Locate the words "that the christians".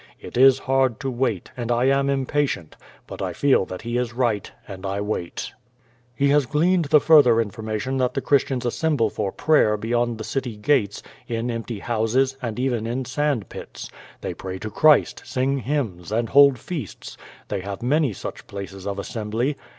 7.97-8.65